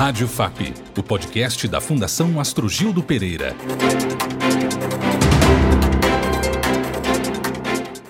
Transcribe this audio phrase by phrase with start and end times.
[0.00, 3.54] Rádio FAP, o podcast da Fundação Astrogildo Pereira.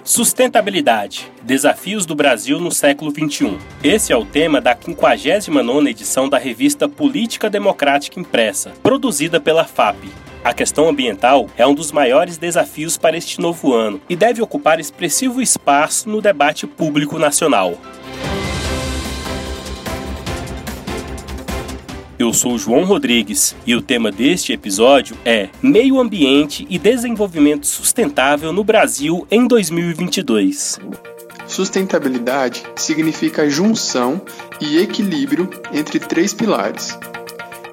[0.05, 1.33] Sustentabilidade.
[1.43, 3.59] Desafios do Brasil no século XXI.
[3.83, 9.97] Esse é o tema da 59ª edição da revista Política Democrática Impressa, produzida pela FAP.
[10.45, 14.79] A questão ambiental é um dos maiores desafios para este novo ano e deve ocupar
[14.79, 17.77] expressivo espaço no debate público nacional.
[22.21, 28.53] Eu sou João Rodrigues e o tema deste episódio é Meio Ambiente e Desenvolvimento Sustentável
[28.53, 30.79] no Brasil em 2022.
[31.47, 34.21] Sustentabilidade significa junção
[34.61, 36.99] e equilíbrio entre três pilares: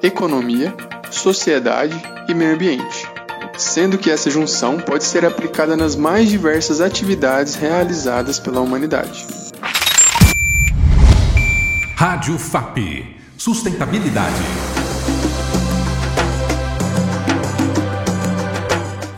[0.02, 0.74] economia,
[1.12, 3.06] sociedade e meio ambiente,
[3.58, 9.28] sendo que essa junção pode ser aplicada nas mais diversas atividades realizadas pela humanidade.
[11.98, 14.34] Rádio FAP Sustentabilidade.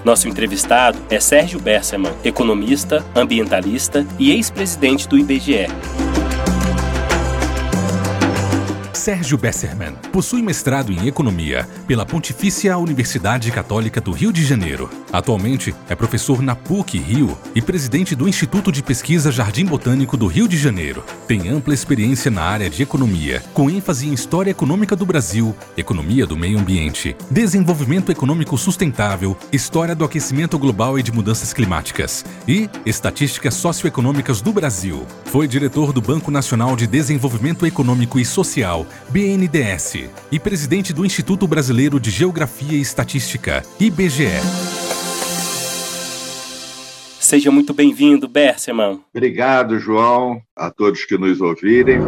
[0.03, 5.67] Nosso entrevistado é Sérgio Besserman, economista, ambientalista e ex-presidente do IBGE.
[9.10, 14.88] Sérgio Besserman possui mestrado em Economia pela Pontifícia Universidade Católica do Rio de Janeiro.
[15.12, 20.28] Atualmente é professor na PUC Rio e presidente do Instituto de Pesquisa Jardim Botânico do
[20.28, 21.04] Rio de Janeiro.
[21.28, 26.28] Tem ampla experiência na área de economia, com ênfase em história econômica do Brasil, economia
[26.28, 32.70] do meio ambiente, desenvolvimento econômico sustentável, história do aquecimento global e de mudanças climáticas e
[32.86, 35.04] estatísticas socioeconômicas do Brasil.
[35.26, 41.47] Foi diretor do Banco Nacional de Desenvolvimento Econômico e Social BNDES, e presidente do Instituto
[41.47, 44.39] Brasileiro de Geografia e Estatística, IBGE.
[47.19, 49.02] Seja muito bem-vindo, Berseman.
[49.14, 52.00] Obrigado, João, a todos que nos ouvirem.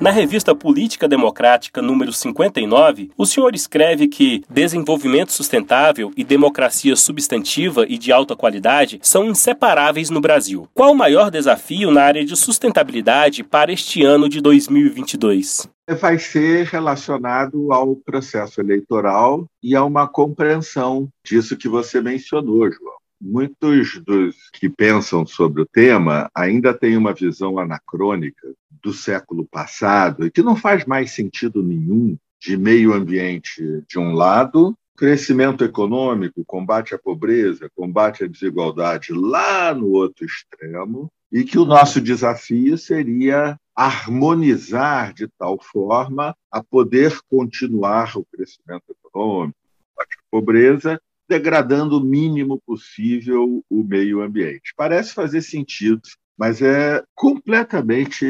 [0.00, 7.84] Na revista Política Democrática número 59, o senhor escreve que desenvolvimento sustentável e democracia substantiva
[7.86, 10.66] e de alta qualidade são inseparáveis no Brasil.
[10.72, 15.68] Qual o maior desafio na área de sustentabilidade para este ano de 2022?
[16.00, 23.00] Vai ser relacionado ao processo eleitoral e a uma compreensão disso que você mencionou, João.
[23.20, 28.48] Muitos dos que pensam sobre o tema ainda têm uma visão anacrônica
[28.82, 34.14] do século passado e que não faz mais sentido nenhum de meio ambiente de um
[34.14, 41.58] lado, crescimento econômico, combate à pobreza, combate à desigualdade lá no outro extremo, e que
[41.58, 49.56] o nosso desafio seria harmonizar de tal forma a poder continuar o crescimento econômico,
[49.88, 54.74] combate à pobreza, degradando o mínimo possível o meio ambiente.
[54.76, 56.02] Parece fazer sentido
[56.40, 58.24] mas é completamente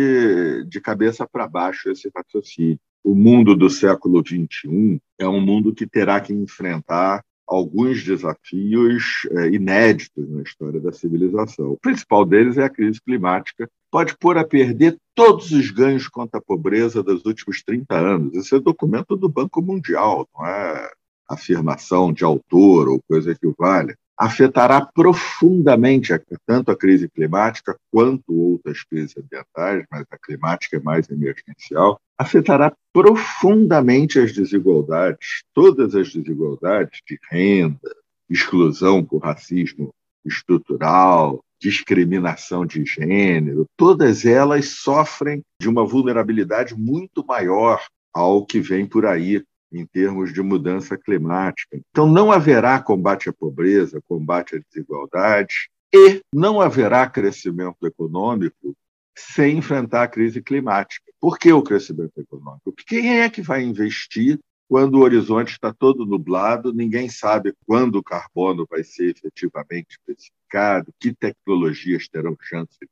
[0.67, 2.81] de cabeça para baixo esse raciocínio.
[3.05, 9.51] O mundo do século XXI é um mundo que terá que enfrentar alguns desafios é,
[9.51, 11.71] inéditos na história da civilização.
[11.71, 16.41] O principal deles é a crise climática, pode pôr a perder todos os ganhos contra
[16.41, 18.35] a pobreza dos últimos 30 anos.
[18.35, 20.91] Esse é documento do Banco Mundial, não é
[21.29, 26.13] afirmação de autor ou coisa que o valha afetará profundamente
[26.45, 32.71] tanto a crise climática quanto outras crises ambientais, mas a climática é mais emergencial, afetará
[32.93, 37.97] profundamente as desigualdades, todas as desigualdades de renda,
[38.29, 39.91] exclusão por racismo
[40.23, 47.83] estrutural, discriminação de gênero, todas elas sofrem de uma vulnerabilidade muito maior
[48.13, 49.43] ao que vem por aí
[49.73, 51.81] em termos de mudança climática.
[51.91, 58.77] Então, não haverá combate à pobreza, combate à desigualdade, e não haverá crescimento econômico
[59.17, 61.11] sem enfrentar a crise climática.
[61.21, 62.73] Por que o crescimento econômico?
[62.73, 64.39] Porque quem é que vai investir
[64.69, 70.95] quando o horizonte está todo nublado, ninguém sabe quando o carbono vai ser efetivamente especificado,
[71.01, 72.89] que tecnologias terão chance de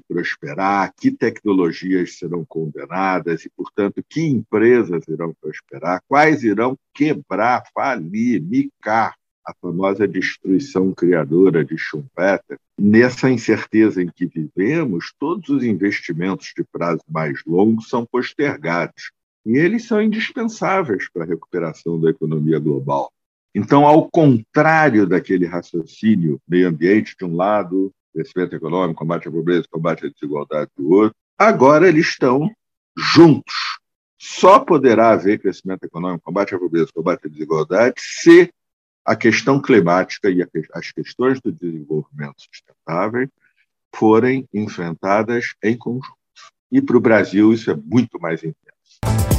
[0.00, 8.42] prosperar, que tecnologias serão condenadas e, portanto, que empresas irão prosperar, quais irão quebrar, falir,
[8.42, 9.14] micar
[9.46, 12.58] a famosa destruição criadora de Schumpeter.
[12.78, 19.12] Nessa incerteza em que vivemos, todos os investimentos de prazo mais longo são postergados.
[19.44, 23.12] E eles são indispensáveis para a recuperação da economia global.
[23.54, 29.64] Então, ao contrário daquele raciocínio meio ambiente de um lado, crescimento econômico, combate à pobreza,
[29.70, 31.16] combate à desigualdade do outro.
[31.36, 32.48] Agora eles estão
[32.96, 33.54] juntos.
[34.16, 38.50] Só poderá haver crescimento econômico, combate à pobreza, combate à desigualdade, se
[39.04, 43.28] a questão climática e as questões do desenvolvimento sustentável
[43.94, 46.16] forem enfrentadas em conjunto.
[46.72, 48.64] E para o Brasil isso é muito mais intenso.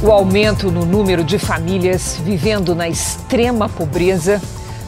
[0.04, 4.40] O aumento no número de famílias vivendo na extrema pobreza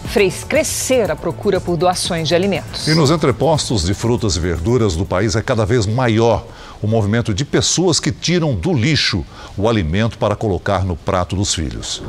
[0.09, 2.89] fez crescer a procura por doações de alimentos.
[2.89, 6.47] E nos entrepostos de frutas e verduras do país é cada vez maior
[6.83, 9.25] o movimento de pessoas que tiram do lixo
[9.57, 12.03] o alimento para colocar no prato dos filhos.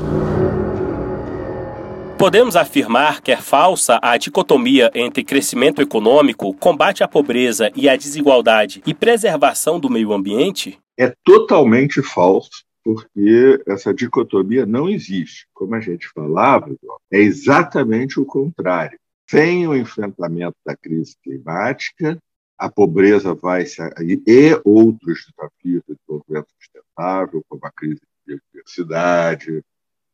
[2.18, 7.96] Podemos afirmar que é falsa a dicotomia entre crescimento econômico, combate à pobreza e à
[7.96, 10.78] desigualdade e preservação do meio ambiente?
[11.00, 12.50] É totalmente falso,
[12.89, 15.47] porque essa dicotomia não existe.
[15.53, 16.75] Como a gente falava,
[17.12, 18.97] é exatamente o contrário.
[19.30, 22.18] Sem o enfrentamento da crise climática,
[22.57, 29.63] a pobreza vai se e outros desafios de desenvolvimento sustentável, como a crise de biodiversidade,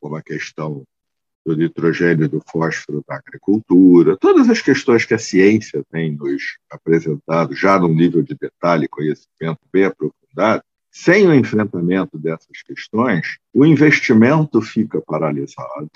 [0.02, 0.84] como a questão
[1.46, 6.58] do nitrogênio e do fósforo da agricultura, todas as questões que a ciência tem nos
[6.70, 10.62] apresentado já num nível de detalhe e conhecimento bem aprofundado,
[10.96, 15.92] sem o enfrentamento dessas questões, o investimento fica paralisado.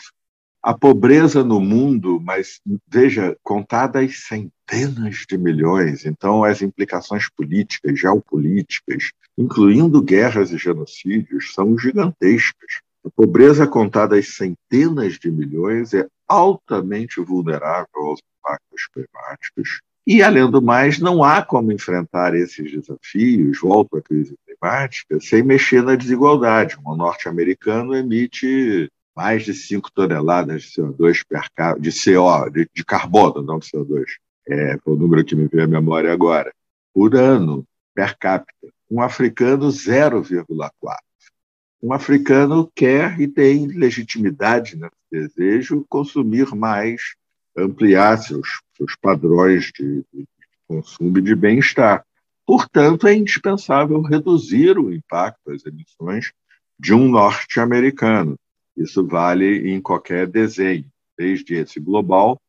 [0.61, 9.11] A pobreza no mundo, mas veja, contadas centenas de milhões, então as implicações políticas, geopolíticas,
[9.37, 12.81] incluindo guerras e genocídios, são gigantescas.
[13.05, 19.79] A pobreza contada em centenas de milhões é altamente vulnerável aos impactos climáticos.
[20.05, 25.41] E, além do mais, não há como enfrentar esses desafios, volto à crise climática, sem
[25.41, 26.77] mexer na desigualdade.
[26.85, 33.41] O norte-americano emite mais de 5 toneladas de CO2 per de CO, de, de carbono,
[33.41, 34.05] não de CO2.
[34.47, 36.53] É, foi o número que me veio à memória agora.
[36.93, 38.67] Por ano, per capita.
[38.89, 40.97] Um africano, 0,4
[41.81, 47.15] um africano quer e tem legitimidade nesse desejo consumir mais,
[47.55, 50.27] ampliar seus, seus padrões de, de
[50.67, 52.05] consumo e de bem-estar.
[52.49, 56.33] Portanto, é indispensável reduzir o impacto das emissões
[56.79, 58.35] de um norte-americano.
[58.75, 62.41] Isso vale em qualquer desenho, desde esse global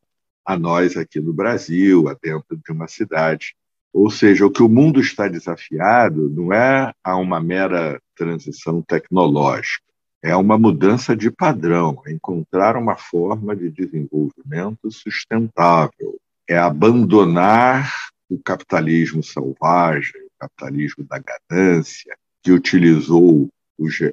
[0.43, 3.55] a nós aqui no Brasil, a dentro de uma cidade.
[3.93, 9.85] Ou seja, o que o mundo está desafiado não é a uma mera transição tecnológica,
[10.23, 16.19] é uma mudança de padrão, é encontrar uma forma de desenvolvimento sustentável,
[16.49, 17.93] é abandonar
[18.30, 23.50] o capitalismo selvagem, o capitalismo da ganância, que utilizou,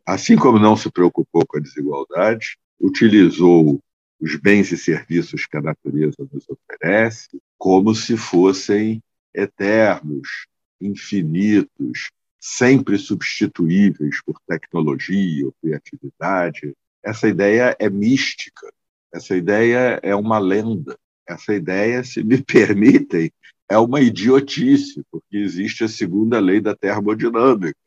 [0.06, 3.80] assim como não se preocupou com a desigualdade, utilizou
[4.20, 9.02] os bens e serviços que a natureza nos oferece como se fossem
[9.34, 10.48] eternos,
[10.82, 12.10] infinitos,
[12.40, 16.74] sempre substituíveis por tecnologia ou criatividade.
[17.04, 18.72] Essa ideia é mística,
[19.14, 20.98] essa ideia é uma lenda,
[21.28, 23.32] essa ideia, se me permitem,
[23.70, 27.78] é uma idiotice, porque existe a segunda lei da termodinâmica,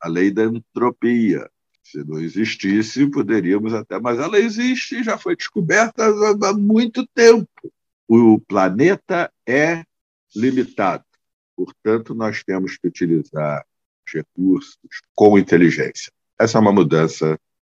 [0.00, 1.48] a lei da entropia.
[1.82, 7.48] Se não existisse, poderíamos até, mas ela existe e já foi descoberta há muito tempo.
[8.08, 9.84] O planeta é
[10.34, 11.04] limitado.
[11.56, 13.64] Portanto, nós temos que utilizar
[14.06, 14.78] os recursos
[15.14, 16.12] com inteligência.
[16.38, 17.38] Essa é uma mudança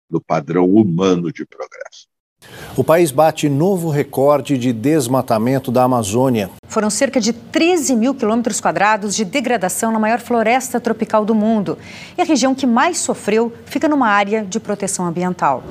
[0.08, 2.08] no padrão humano de progresso.
[2.76, 6.50] O país bate novo recorde de desmatamento da Amazônia.
[6.67, 11.79] Foram cerca de 13 mil quilômetros quadrados de degradação na maior floresta tropical do mundo.
[12.19, 15.62] E a região que mais sofreu fica numa área de proteção ambiental.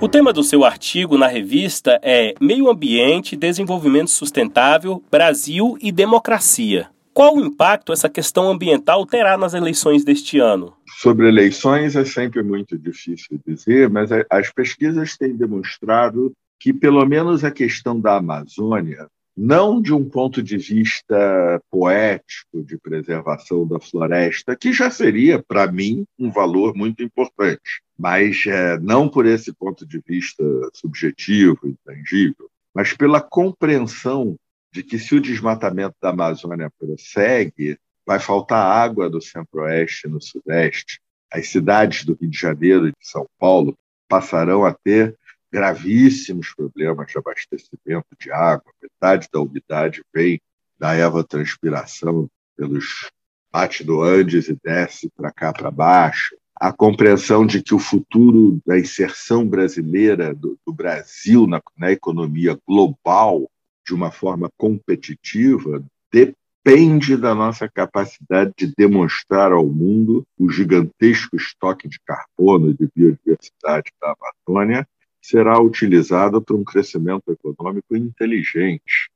[0.00, 6.88] O tema do seu artigo na revista é Meio Ambiente, Desenvolvimento Sustentável, Brasil e Democracia.
[7.20, 10.74] Qual o impacto essa questão ambiental terá nas eleições deste ano?
[11.02, 17.44] Sobre eleições é sempre muito difícil dizer, mas as pesquisas têm demonstrado que, pelo menos,
[17.44, 24.56] a questão da Amazônia não de um ponto de vista poético de preservação da floresta,
[24.56, 29.84] que já seria, para mim, um valor muito importante, mas é, não por esse ponto
[29.84, 34.38] de vista subjetivo, intangível, mas pela compreensão
[34.72, 40.20] de que se o desmatamento da Amazônia prossegue, vai faltar água do centro-oeste e no
[40.20, 41.00] sudeste.
[41.30, 43.76] As cidades do Rio de Janeiro e de São Paulo
[44.08, 45.16] passarão a ter
[45.52, 48.72] gravíssimos problemas de abastecimento de água.
[48.82, 50.40] Metade da umidade vem
[50.78, 53.10] da evapotranspiração pelos
[53.52, 56.36] bate do Andes e desce para cá para baixo.
[56.54, 62.58] A compreensão de que o futuro da inserção brasileira do, do Brasil na, na economia
[62.66, 63.50] global
[63.90, 71.88] de uma forma competitiva depende da nossa capacidade de demonstrar ao mundo o gigantesco estoque
[71.88, 74.14] de carbono e de biodiversidade da
[74.46, 74.86] Amazônia
[75.20, 79.10] será utilizada para um crescimento econômico inteligente.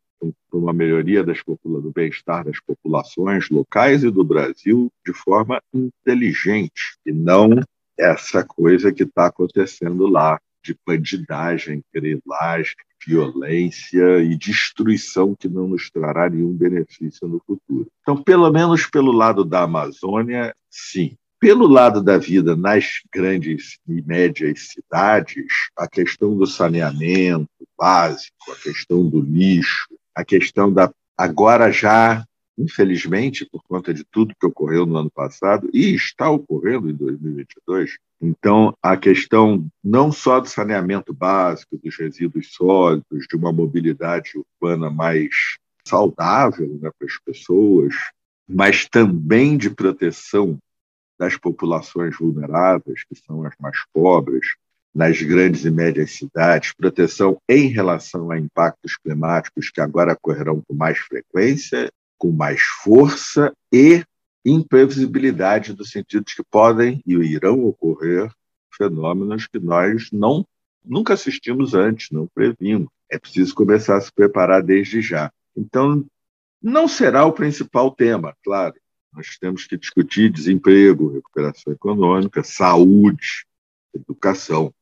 [0.50, 6.98] para uma melhoria das do bem-estar das populações locais e do Brasil de forma inteligente,
[7.06, 7.60] e não
[7.96, 12.74] essa coisa que está acontecendo lá, de bandidagem, grilagem,
[13.06, 17.86] violência e destruição que não nos trará nenhum benefício no futuro.
[18.02, 21.16] Então, pelo menos pelo lado da Amazônia, sim.
[21.40, 25.44] Pelo lado da vida nas grandes e médias cidades,
[25.76, 30.90] a questão do saneamento básico, a questão do lixo, a questão da.
[31.18, 32.24] Agora já,
[32.56, 37.98] infelizmente, por conta de tudo que ocorreu no ano passado e está ocorrendo em 2022,
[38.26, 44.90] então a questão não só do saneamento básico, dos resíduos sólidos, de uma mobilidade urbana
[44.90, 47.94] mais saudável né, para as pessoas,
[48.48, 50.58] mas também de proteção
[51.18, 54.54] das populações vulneráveis, que são as mais pobres,
[54.94, 60.74] nas grandes e médias cidades, proteção em relação a impactos climáticos que agora ocorrerão com
[60.74, 64.04] mais frequência, com mais força e
[64.44, 68.30] imprevisibilidade, no sentido de que podem e irão ocorrer
[68.76, 70.46] fenômenos que nós não
[70.84, 72.88] nunca assistimos antes, não previmos.
[73.10, 75.32] É preciso começar a se preparar desde já.
[75.56, 76.04] Então,
[76.60, 78.74] não será o principal tema, claro.
[79.12, 83.46] Nós temos que discutir desemprego, recuperação econômica, saúde,
[83.94, 84.74] educação,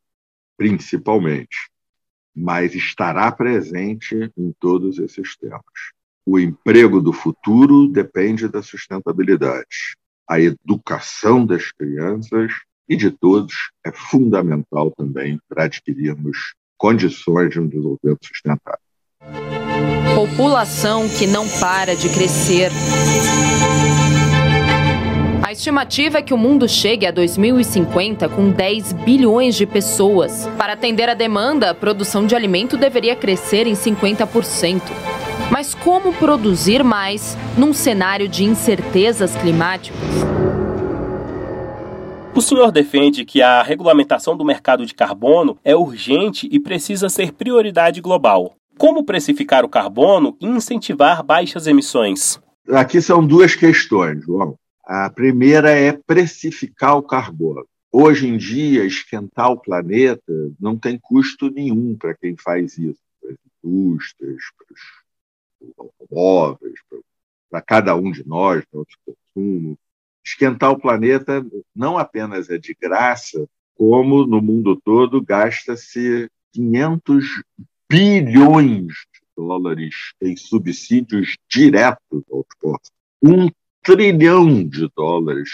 [0.57, 1.71] principalmente.
[2.35, 5.63] Mas estará presente em todos esses temas.
[6.25, 9.97] O emprego do futuro depende da sustentabilidade.
[10.29, 12.53] A educação das crianças
[12.89, 18.79] e de todos é fundamental também para adquirirmos condições de um desenvolvimento sustentável.
[20.15, 22.71] População que não para de crescer.
[25.63, 30.49] A estimativa é que o mundo chegue a 2050 com 10 bilhões de pessoas.
[30.59, 34.83] Para atender a demanda, a produção de alimento deveria crescer em 50%.
[35.53, 40.01] Mas como produzir mais num cenário de incertezas climáticas?
[42.35, 47.33] O senhor defende que a regulamentação do mercado de carbono é urgente e precisa ser
[47.35, 48.57] prioridade global.
[48.77, 52.41] Como precificar o carbono e incentivar baixas emissões?
[52.69, 54.57] Aqui são duas questões, João.
[54.85, 57.67] A primeira é precificar o carbono.
[57.91, 63.33] Hoje em dia, esquentar o planeta não tem custo nenhum para quem faz isso, para
[63.33, 66.81] as indústrias, para os automóveis,
[67.51, 69.79] para cada um de nós, nosso consumo.
[70.25, 77.43] Esquentar o planeta não apenas é de graça, como no mundo todo gasta-se 500
[77.89, 82.91] bilhões de dólares em subsídios diretos aos postos.
[83.23, 83.49] Um
[83.83, 85.51] trilhão de dólares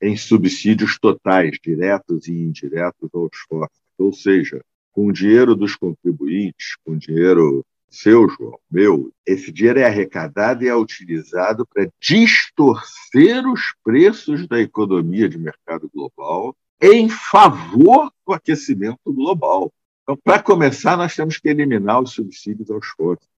[0.00, 3.80] em subsídios totais, diretos e indiretos aos fortes.
[3.98, 9.78] Ou seja, com o dinheiro dos contribuintes, com o dinheiro seu, João, meu, esse dinheiro
[9.78, 17.08] é arrecadado e é utilizado para distorcer os preços da economia de mercado global em
[17.08, 19.72] favor do aquecimento global.
[20.02, 23.28] Então, para começar, nós temos que eliminar os subsídios aos fósseis.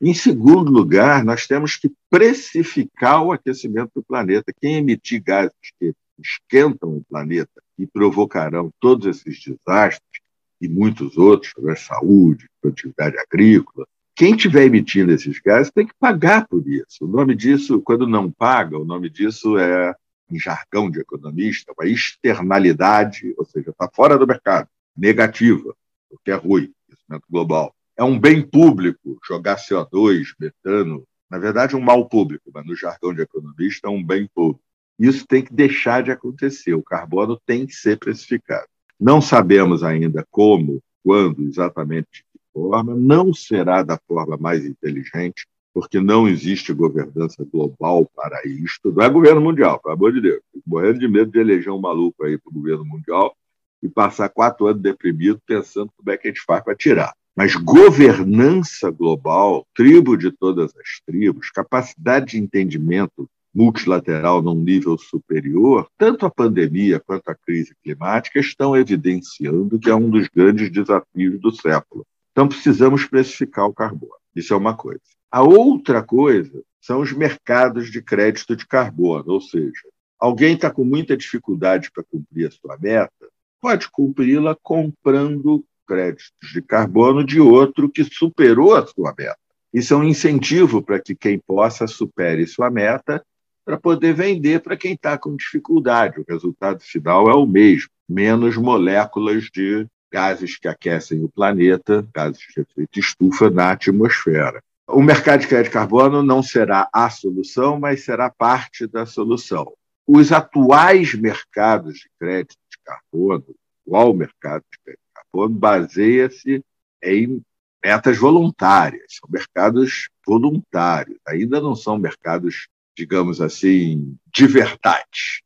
[0.00, 4.52] Em segundo lugar, nós temos que precificar o aquecimento do planeta.
[4.60, 10.20] Quem emitir gases que esquentam o planeta e provocarão todos esses desastres,
[10.60, 15.94] e muitos outros, sobre a saúde, produtividade agrícola, quem estiver emitindo esses gases tem que
[15.98, 17.04] pagar por isso.
[17.04, 19.94] O nome disso, quando não paga, o nome disso é,
[20.30, 25.74] em jargão de economista, uma externalidade, ou seja, está fora do mercado, negativa,
[26.10, 31.74] o que é ruim, aquecimento global é um bem público jogar CO2, metano, na verdade,
[31.74, 34.62] um mal público, mas no jargão de economista, é um bem público.
[34.96, 36.74] Isso tem que deixar de acontecer.
[36.74, 38.66] O carbono tem que ser precificado.
[38.98, 45.46] Não sabemos ainda como, quando, exatamente de que forma, não será da forma mais inteligente,
[45.74, 48.92] porque não existe governança global para isto.
[48.92, 50.40] Não é governo mundial, pelo amor de Deus.
[50.52, 53.36] Fico morrendo de medo de eleger um maluco aí para o governo mundial
[53.82, 57.12] e passar quatro anos deprimido pensando como é que a gente faz para tirar.
[57.38, 65.88] Mas governança global, tribo de todas as tribos, capacidade de entendimento multilateral num nível superior,
[65.96, 71.40] tanto a pandemia quanto a crise climática estão evidenciando que é um dos grandes desafios
[71.40, 72.04] do século.
[72.32, 74.14] Então, precisamos precificar o carbono.
[74.34, 75.00] Isso é uma coisa.
[75.30, 79.86] A outra coisa são os mercados de crédito de carbono, ou seja,
[80.18, 83.28] alguém está com muita dificuldade para cumprir a sua meta,
[83.60, 89.38] pode cumpri-la comprando créditos de carbono de outro que superou a sua meta.
[89.72, 93.24] Isso é um incentivo para que quem possa supere sua meta
[93.64, 96.20] para poder vender para quem está com dificuldade.
[96.20, 102.40] O resultado final é o mesmo: menos moléculas de gases que aquecem o planeta, gases
[102.54, 104.62] de efeito estufa na atmosfera.
[104.86, 109.74] O mercado de crédito de carbono não será a solução, mas será parte da solução.
[110.06, 113.44] Os atuais mercados de crédito de carbono,
[113.84, 116.64] o atual mercado de crédito carbono, baseia-se
[117.02, 117.42] em
[117.82, 125.44] metas voluntárias, são mercados voluntários, ainda não são mercados, digamos assim, de verdade.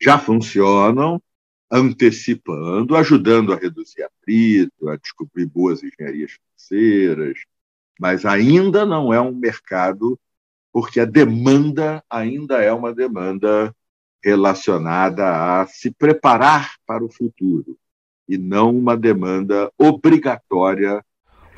[0.00, 1.22] Já funcionam
[1.70, 7.38] antecipando, ajudando a reduzir atrito, a descobrir boas engenharias financeiras,
[7.98, 10.18] mas ainda não é um mercado,
[10.72, 13.74] porque a demanda ainda é uma demanda
[14.22, 17.78] relacionada a se preparar para o futuro
[18.30, 21.04] e não uma demanda obrigatória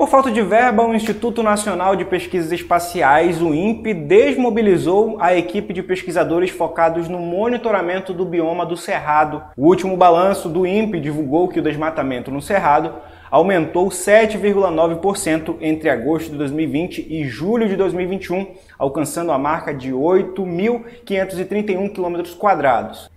[0.02, 5.73] por falta de verba, o Instituto Nacional de Pesquisas Espaciais, o INPE, desmobilizou a equipe
[5.73, 9.44] de pesquisadores focados no monitoramento do bioma do Cerrado.
[9.56, 12.94] O último balanço do INPE divulgou que o desmatamento no Cerrado
[13.30, 21.94] aumentou 7,9% entre agosto de 2020 e julho de 2021, alcançando a marca de 8.531
[21.94, 22.25] km.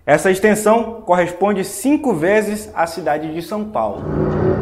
[0.06, 4.55] Essa extensão corresponde cinco vezes à cidade de São Paulo.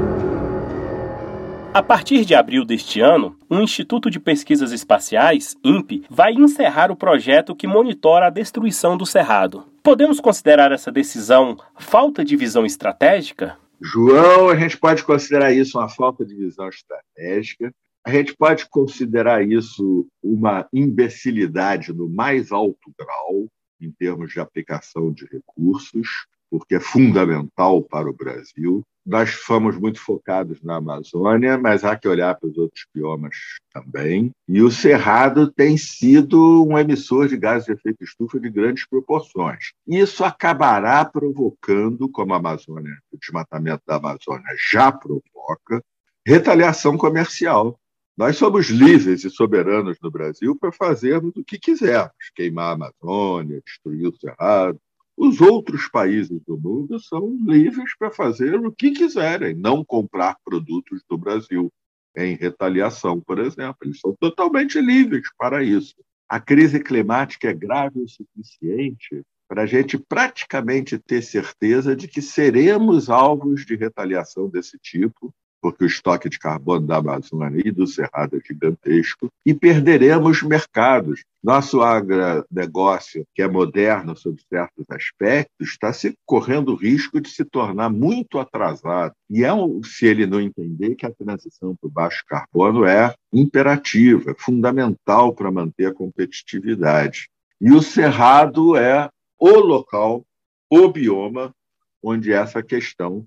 [1.74, 6.96] A partir de abril deste ano, o Instituto de Pesquisas Espaciais, INPE, vai encerrar o
[6.96, 9.64] projeto que monitora a destruição do Cerrado.
[9.82, 13.58] Podemos considerar essa decisão falta de visão estratégica?
[13.82, 17.74] João, a gente pode considerar isso uma falta de visão estratégica.
[18.06, 23.48] A gente pode considerar isso uma imbecilidade no mais alto grau,
[23.80, 28.80] em termos de aplicação de recursos, porque é fundamental para o Brasil.
[29.04, 33.34] Nós fomos muito focados na Amazônia, mas há que olhar para os outros biomas
[33.72, 34.30] também.
[34.48, 39.72] E o Cerrado tem sido um emissor de gases de efeito estufa de grandes proporções.
[39.84, 45.82] Isso acabará provocando, como a Amazônia, o desmatamento da Amazônia já provoca,
[46.24, 47.76] retaliação comercial.
[48.16, 53.60] Nós somos livres e soberanos no Brasil para fazermos o que quisermos: queimar a Amazônia,
[53.66, 54.78] destruir o Cerrado,
[55.16, 61.02] os outros países do mundo são livres para fazer o que quiserem, não comprar produtos
[61.08, 61.72] do Brasil
[62.16, 63.78] em retaliação, por exemplo.
[63.82, 65.94] Eles são totalmente livres para isso.
[66.28, 72.22] A crise climática é grave o suficiente para a gente praticamente ter certeza de que
[72.22, 75.32] seremos alvos de retaliação desse tipo
[75.64, 81.24] porque o estoque de carbono da Amazônia e do Cerrado é gigantesco, e perderemos mercados.
[81.42, 87.46] Nosso agronegócio, que é moderno sob certos aspectos, está se correndo o risco de se
[87.46, 89.14] tornar muito atrasado.
[89.30, 93.14] E é um, se ele não entender que a transição para o baixo carbono é
[93.32, 97.30] imperativa, é fundamental para manter a competitividade.
[97.58, 100.26] E o Cerrado é o local,
[100.68, 101.54] o bioma,
[102.02, 103.24] onde essa questão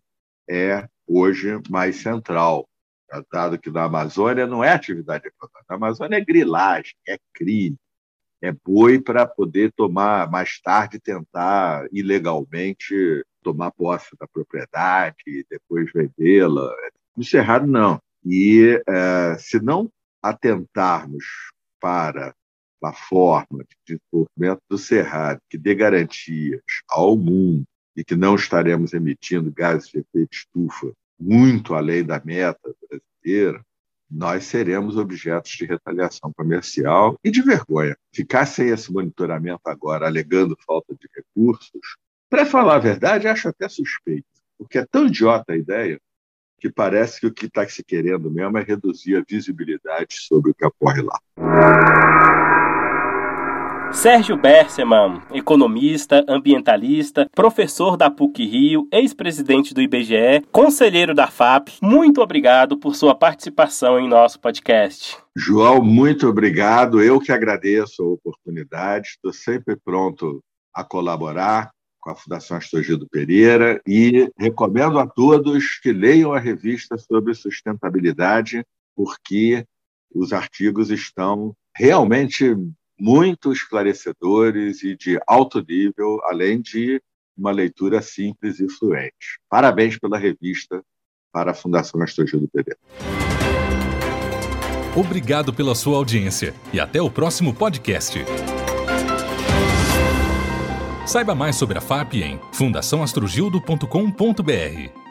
[0.47, 2.67] é hoje mais central,
[3.31, 7.77] dado que na Amazônia não é atividade econômica, na Amazônia é grilagem, é crime,
[8.41, 15.91] é boi para poder tomar, mais tarde, tentar ilegalmente tomar posse da propriedade e depois
[15.91, 16.69] vendê-la.
[17.15, 17.99] No Cerrado, não.
[18.23, 19.89] E é, se não
[20.21, 21.23] atentarmos
[21.79, 22.35] para
[22.83, 27.65] a forma de desenvolvimento do Cerrado que dê garantias ao mundo
[27.97, 33.65] e que não estaremos emitindo gases de efeito estufa muito além da meta brasileira,
[34.09, 37.97] nós seremos objetos de retaliação comercial e de vergonha.
[38.13, 41.97] Ficar sem esse monitoramento agora, alegando falta de recursos,
[42.29, 45.99] para falar a verdade, acho até suspeito, porque é tão idiota a ideia
[46.59, 50.55] que parece que o que está se querendo mesmo é reduzir a visibilidade sobre o
[50.55, 52.46] que ocorre lá.
[53.91, 62.21] Sérgio Berseman, economista, ambientalista, professor da PUC Rio, ex-presidente do IBGE, conselheiro da FAP, muito
[62.21, 65.17] obrigado por sua participação em nosso podcast.
[65.35, 67.01] João, muito obrigado.
[67.01, 69.09] Eu que agradeço a oportunidade.
[69.09, 75.91] Estou sempre pronto a colaborar com a Fundação Astogildo Pereira e recomendo a todos que
[75.91, 78.63] leiam a revista sobre sustentabilidade,
[78.95, 79.65] porque
[80.13, 82.55] os artigos estão realmente
[82.99, 87.01] muito esclarecedores e de alto nível, além de
[87.37, 89.39] uma leitura simples e fluente.
[89.49, 90.83] Parabéns pela revista
[91.31, 92.79] para a Fundação Astrogildo Pereira.
[94.95, 98.17] Obrigado pela sua audiência e até o próximo podcast.
[101.05, 105.06] Saiba mais sobre a FAP em fundaçãoastrogildo.com.br.